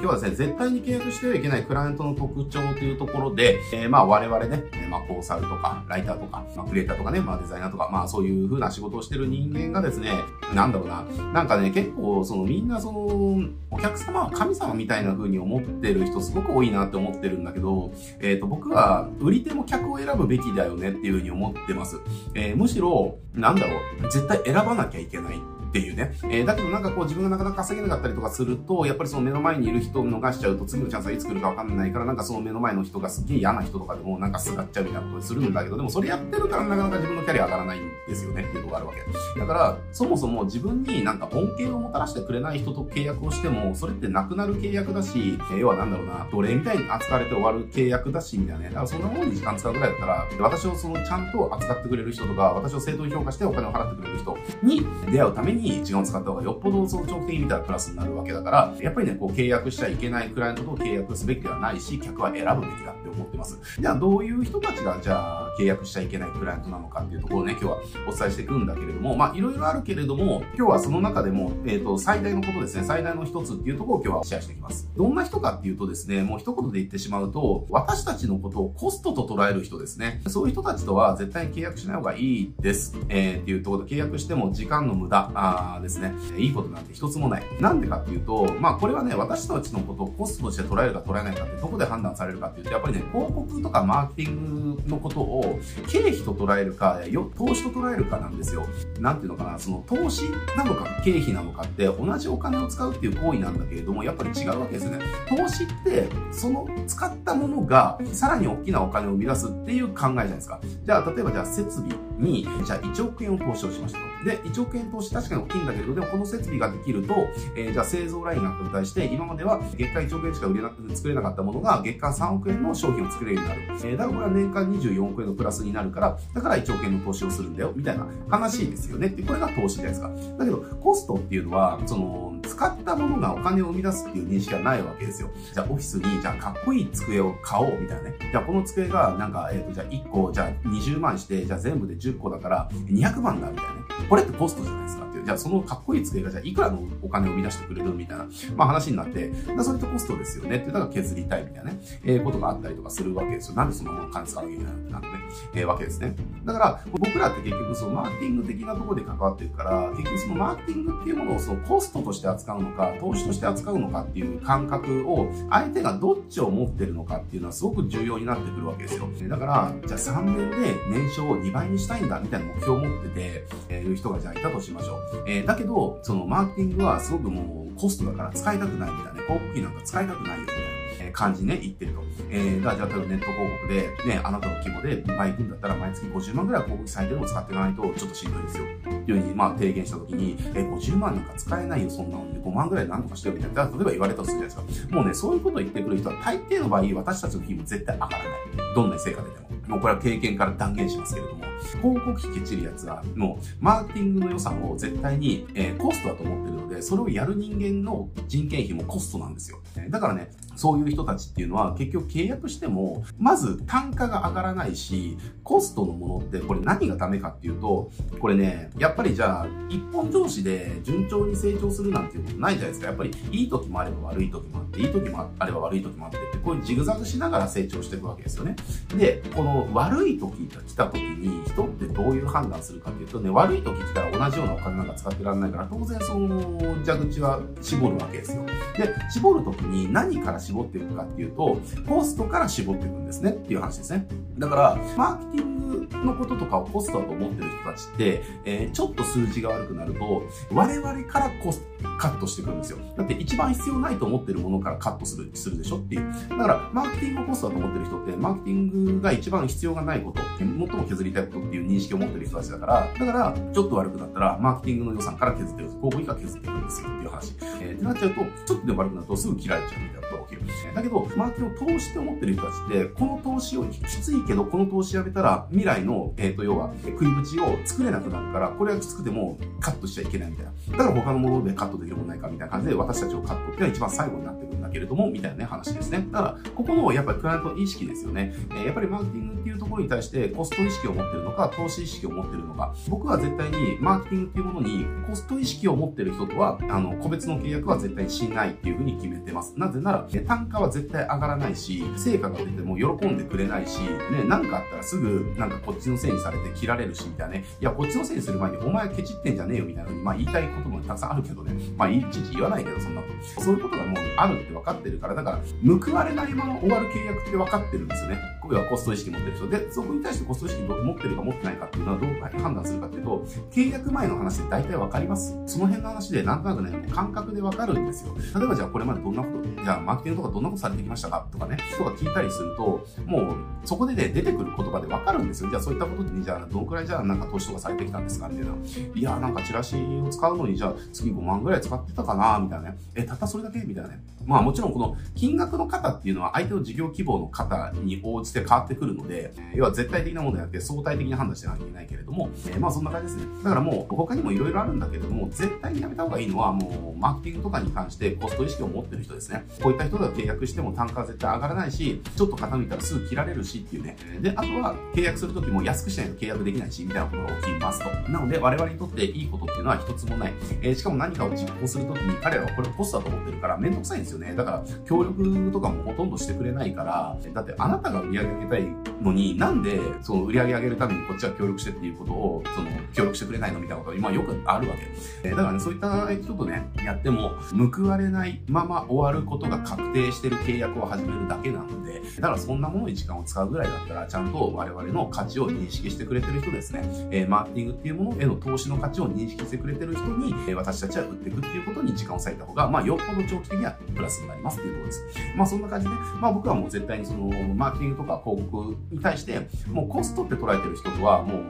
[0.00, 10.10] 今日はですね、絶対に契約してはいけないクライアントの特徴というところで、えー、まあ我々ね、まあコンサルとか、ライターとか、まあクリエイターとかね、まあデザイナーとか、まあそういう風な仕事をしてる人間がですね、
[10.54, 21.98] なんだろうな、なんかね、結構そのみんなその、お客様は神様みたいな風に思ってる人すごく多いなって思ってるんだけど、えっ、ー、と僕は売り手も客を選ぶべきだよねっていう風に思ってます。
[22.34, 25.59] えー、むしろ、なんだろう、絶対選ばなきゃいけない。
[25.70, 26.12] っていうね。
[26.24, 39.38] えー、だけどなんかこう自分がなかなか稼げなかったりとかすると、やっぱりその目の前にいる人を逃しちゃうと次のチャンスはいつ来るかわかんないから、なんかその目の前の人がすっげえ嫌な人とかでもなんかすがっちゃうみたいなことするんだけど、でもそれやってるからなかなか自分のキャリア上がらないんですよねっていうのがあるわけ。
[39.38, 48.68] だから、そもそも自分になんか恩恵をもたらしてくれない人と契約をしても、それってなくなる契約だし、えー、要はなんだろうな、奴隷みたいに扱われて終わる契約だし、みたいなね。
[48.70, 63.58] だからそんなものに時間使うぐらいだったら、私をそのちゃんと扱ってくれる人とか、私を正当に評価してお金を払ってくれる人に出会うために時間を使った方がよっぽどその長期的に見たらプラスになるわけだから、やっぱりね、こう契約しちゃいけないクライアントと契約すべきではないし、客は選ぶべきだって思ってます。
[63.78, 74.88] じゃあどういう人たちが、じゃあ契約しちゃいけないクライアントなのかっていうところをね、今日はお伝えしていくんだけれども、まあいろいろあるけれども、今日はその中でも、えっ、ー、と、最大のことですね、最大の一つっていうところを今日はシェアしていきます。
[74.96, 80.22] どんな人かっていうとですね、もう一言で言ってしまうと、私たちのことをコストと捉える人ですね。
[80.28, 82.96] そういう人たちとは絶対に契約しない方がいいです。
[83.10, 86.14] えー、っていうところで契約しても時間の無駄あですね。
[86.38, 87.42] いいことなんて一つもない。
[87.60, 95.49] なんでかっていうと、まあこれはね、私たちのことをコストとして捉えるか捉えないかってどこで判断されるかっていうと、やっぱりね、広告とかマーケティングのことを
[95.88, 97.00] 経費と捉えるか、
[97.36, 98.66] 投資と捉えるかなんですよ。
[98.98, 100.24] なんていうのかな、その投資
[100.56, 104.98] なのか経費なのかって同じお金を使うっていう行為なんだけれども、やっぱり違うわけですね。
[105.28, 110.60] 投資って、その使ったものがさらに大きなお金を生み出すっていう考えじゃないですか。
[110.84, 111.90] じゃあ、例えばじゃあ設備
[112.20, 114.24] に、じゃあ1億円を投資をしましたと。
[114.24, 117.14] で、1億円投資確かに大きいんだけど、でもこの設備ができると、
[117.56, 123.62] えー、じゃあ製造ラインが拡大して、今までは月間1億円しか売れなく作れなかったものが月間3億円の商品を作れるようになる。
[123.84, 130.10] えー、だからこれは年間24億円のプラスになるから、だから1億円の投資をするんだよ、みたいな話ですよねって、これが投資じゃないですか。
[130.38, 135.30] だけど、コストっていうのは、その、使ったものがお金を生み出すっていう認識はないわけですよ。
[135.52, 138.14] じゃあオフィスに、じゃあかっこいい机を買おうみたいなね。
[138.30, 143.80] じゃあこの机がなんか、えっ、ー、と、じゃあ1個、じゃあ20万して、じゃあ全部で10個だから200万だみたいなね。
[144.08, 145.24] これってコストじゃないですかっていう。
[145.24, 148.26] じゃあそのかっこいい机がじゃあいくらのお金を生み出してくれるみたいな、
[148.56, 153.56] まあ話になって、だそれってコストですよねっていう、だから削りたいみたいなね、えー、ことがあったりとかするわけですよ。
[153.56, 155.12] なんでその金使わなきゃいけないのってなってね、
[155.54, 156.14] えー、わけですね。
[156.44, 169.08] だから、僕らって結局そのマーケティング的なところで関わってるから、結局そのマーケティングっていうものをそのコストとして扱うのか、投資として扱うのかっていう感覚を、相手がどっちを持ってるのかっていうのはすごく重要になってくるわけですよ。
[169.28, 175.24] だから、じゃあ3年で年商を2倍にしたいんだみたいな目標を持ってて、えー、いう人がじゃあいたとしましょう。
[175.26, 180.69] えー、だけど、そのマーケティングはすごくもうコストだから使いたくないみたいなね、広告費なんか使いたくないよみたいな。
[181.10, 182.02] 感じね、言ってると。
[182.30, 188.64] えー、じゃあ、例えばネット広告で、ね、あなたの規模で倍行くんだったら、毎月50万ぐらい広告費最低でも使っていかないと、ちょっとしんどいですよ。
[188.64, 193.64] っていうふうに、まあ、提言したときに、えー、50万なんか使えないよ、そんなので、5万ぐらいなんとかしてよ、みたいな。
[193.64, 194.94] 例えば言われたとするじゃないですか。
[194.96, 198.74] もうね、そういうことを言ってくる人は、大抵の場合、私たちの費も絶対上がらない。
[198.74, 199.50] どんなに成果出ても。
[199.70, 201.44] もうこれは経験から断言しますけれども、
[201.82, 209.58] 広告費ケチるやつは、もう、マーケティングの予算を絶対に、えー、コストだと思ってるので、それをやる人間の人件費もコストなんですよ。
[209.88, 222.88] だからね、そういう人たちっていうのは結局契約しても、まず単価が上がらないし、コストのものってこれ何がダメかっていうと、これね、やっぱりじゃあ、一本上司で順調に成長するなんていうことないじゃないですか。
[222.88, 228.56] やっぱりいい時もあれば悪い時もあって、いい時もあれば悪い時もあってって、こういうジグザグしながら成長していくわけですよね。
[228.96, 238.44] で、この悪い時が来た時に人ってどういう判断するかっていうとね、悪い時来たら同じようなお金なんか使ってられないから、当然その蛇口は絞るわけですよ。
[238.76, 244.06] で、絞る時に何から絞っていくかっていうと、コストから絞っていくんですねっていう話ですね。
[244.38, 250.22] だから、マーケティングのこととかをコストだと思ってる人たちって、えー、ちょっと数字が悪くなると、
[250.52, 252.78] 我々からコストカットしてくるんですよ。
[252.96, 255.76] だって一番必要ないと思ってるものからカットする、するでしょ？
[255.76, 256.10] っていう。
[256.30, 267.34] だから、マーケティングコストだと思ってる人って、マーケティングが一番必要がないこと、最も削りたいことっていう認識を持ってる人たちだから、だから、ちょっと悪くなったら、マーケティングの予算から削ってる、広告費から削っていくんですよっていう話。
[267.60, 268.14] えー、ってなっちゃうと、
[268.46, 270.40] ちょっとでも悪くなるとすぐ切られちゃうみたいなことが起きる。
[270.74, 280.52] だけど、マーケティングを投資って思ってる人たちって、この投資をきついけど、この投資やめたら、未来の、えっ、ー、と、要は、食い口を作れなくなるから、これはきつくてもカットしちゃいけないみたいな。
[280.78, 284.59] だから他のものでカットででもないかみたいな感じで、私たちをカットっていうのは一番最後になってくる。
[284.70, 286.06] けれども、みたいなね、話ですね。
[286.10, 288.34] だから、ここのやっぱりクライアント意識ですよね。
[288.54, 292.74] え、やっぱりマーケティングっていうところに対してコスト意識を持ってるのか、投資意識を持ってるのか。
[292.88, 299.54] 僕は絶対にマーケティングっていうものにコスト意識を持ってる人とは、あの、個別の契約は絶対にしないっていうふうに決めてます。
[299.58, 307.44] なぜなら、単価は絶対上がらないし、成果が出ても喜んでくれないし、ね、なんかあったらすぐ、なんかこっちのせいにされて切られるし、みたいなね。
[307.60, 311.52] いや、こっちのせいにする前にお前ケチってんじゃねえよ、みたいなまあ言いたいこともたくさんあるけどね。
[311.76, 313.42] まあいちいち言わないけど、そんなこと。
[313.42, 318.18] そういうことがもうあるって分かってるから、だから、報われないまま終わる契約って分かってるんですよね。
[318.40, 319.48] これはコスト意識持ってる人。
[319.48, 322.10] で、そこに対してコスト意識持ってるか持ってないかっていうのはどう
[322.40, 328.14] 判断するかっていうと、契約前の話で大体分かりますその辺の話でなんとなくね、感覚で分かるんですよ。
[328.38, 335.50] 例えばじゃあこれまでどんなこと、じゃあマーケティングとかどんなことされてきましたかとかね、とか聞いたりすると、もうそこでね、出てくる言葉で分かるんですよ。
[335.50, 338.54] じゃあそういったことに、じゃあどのくらいじゃあなんか投資とかされてきたんですかみたいな。
[338.94, 342.78] いや、なんかチラシを使うのにじゃあ月5万ぐらい使ってたかなみたいなね。
[342.94, 344.02] え、たったそれだけみたいなね。
[344.26, 353.32] まあもちろんこの金額の方っていうのは相手の事業規模の方に応じて変わってくるので、要は絶対的なものであって相対的に判断してなきゃいけないけれども、えー、まあそんな感じですね。
[353.44, 359.44] だからもう他にも色々あるんだけれども、絶対にやめた方がいいのはもうマーケティングとかに関してコスト意識を持ってる人ですね。
[359.62, 363.96] こういった人が契約しても単価は絶対上がらないし、ちょっと傾いたらすぐ切られるしっていうね。
[364.20, 368.10] で、あとは契約するときも安くしないと契約できないし、みたいなことが起きますと。
[368.10, 370.32] なので我々にとっていいことっていうのは一つもない。
[370.60, 374.34] えー、しかも何かを実行するときに彼らはこれコストだと思ってるからめんどくさいんですよね。
[374.40, 378.62] だから協力とかもほとんどしてくれないから、だってあなたが売り上げ上げたい
[379.02, 384.74] のに、なんでその売り上げ上げるためにこっちは協力してっていうことを、その協力してくれないのみたいなことが今よくあるわ
[385.22, 385.28] け。
[385.28, 387.32] え、だからね、そういった人とね、やっても
[387.74, 405.04] 報われないまま終わることが確定してる契約を始めるだけなので、だからそんなものに時間を使うぐらいだったら、ちゃんと我々の価値を認識してくれてる人ですね、えー、マーケティングっていうものへの投資の価値を認識してくれてる人に、え、私たちは売っていくっていうことに時間を割いた方が、まあ、よっぽど長期的にはプラスになりますっていうところです。
[405.36, 411.40] まあ、そんな感じで、まあ、僕はもう絶対にその、マーケティングとか広告に対して、もうコストって捉えてる人とは、もう、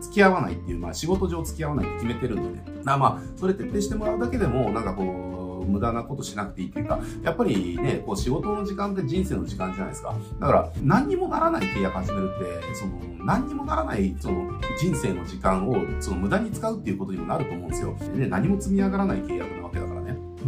[0.00, 2.64] 付き合わないっていう、まあ仕事上付き合わないって決めてるんでね。
[2.84, 5.32] だまあ、それ徹底してもらうだけでも、なんかこう、
[5.64, 10.14] 無駄なことしなくていいっていうか、やっぱりね、こう仕事の時間って人生の時間じゃないですか。
[10.40, 12.92] だから、何にもならない契約始めるって、その、
[13.24, 17.96] 何にもならない、その、人生の時間を、その無駄に使うっていうことにもなると思うんですよ。
[18.14, 19.61] でね、何も積み上がらない契約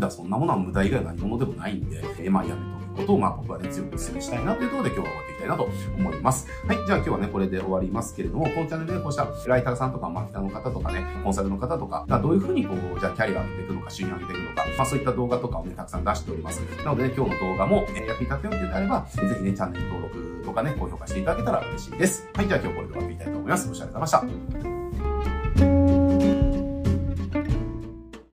[0.01, 0.11] だ。
[0.11, 5.69] そんなものは無駄以外何者でもないんで、えー、まあやめとくことを、まあ僕はね、強くお勧めしたいなというところで今日は終わっていきたいなと
[5.99, 6.49] 思います。
[6.67, 6.77] はい。
[6.87, 16.61] じゃあ今日はね、これで終わりますけれども、このチャンネルでこうしたライターさんとかマーケターの方とかね、コンサルの方とかがどういうふうにこう、じゃあキャリアを上げていくのか、収入を上げていくのか、まあそういった動画とかをね、たくさん出しております。
[16.85, 22.29] なのでね、今日の動画も、えー、役に立てようというのであれば、ぜひね、チャンネル登録とかね、高評価していただけたら嬉しいです。
[22.35, 22.49] はい。
[22.49, 23.69] じゃあ今日これで終わっていきたいと思います。
[23.69, 24.74] ご視聴ありがとうございました。